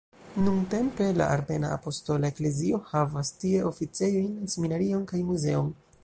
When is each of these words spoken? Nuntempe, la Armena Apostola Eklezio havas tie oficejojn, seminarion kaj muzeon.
Nuntempe, 0.43 1.09
la 1.17 1.25
Armena 1.33 1.67
Apostola 1.79 2.31
Eklezio 2.33 2.79
havas 2.93 3.31
tie 3.43 3.59
oficejojn, 3.73 4.33
seminarion 4.55 5.05
kaj 5.13 5.21
muzeon. 5.29 5.69